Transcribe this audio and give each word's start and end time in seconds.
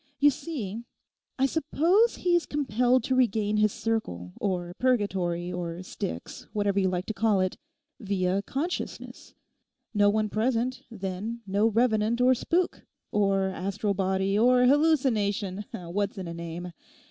You 0.19 0.31
see, 0.31 0.81
I 1.37 1.45
suppose 1.45 2.15
he 2.15 2.35
is 2.35 2.47
compelled 2.47 3.03
to 3.03 3.13
regain 3.13 3.57
his 3.57 3.71
circle, 3.71 4.33
or 4.37 4.73
Purgatory, 4.79 5.53
or 5.53 5.83
Styx, 5.83 6.47
whatever 6.53 6.79
you 6.79 6.89
like 6.89 7.05
to 7.05 7.13
call 7.13 7.39
it, 7.39 7.55
via 7.99 8.41
consciousness. 8.41 9.35
No 9.93 10.09
one 10.09 10.27
present, 10.27 10.81
then 10.89 11.41
no 11.45 11.67
revenant 11.67 12.19
or 12.19 12.33
spook, 12.33 12.81
or 13.11 13.49
astral 13.49 13.93
body, 13.93 14.39
or 14.39 14.65
hallucination: 14.65 15.65
what's 15.71 16.17
in 16.17 16.27
a 16.27 16.33
name? 16.33 16.71